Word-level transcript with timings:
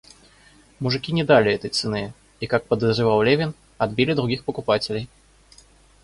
Мужики 0.79 1.11
не 1.13 1.23
дали 1.23 1.53
этой 1.53 1.69
цены 1.69 2.15
и, 2.39 2.47
как 2.47 2.65
подозревал 2.65 3.21
Левин, 3.21 3.53
отбили 3.77 4.13
других 4.15 4.43
покупателей. 4.45 5.07